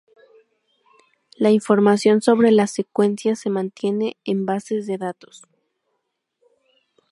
[1.37, 5.43] La información sobre las secuencias se mantiene en bases de datos.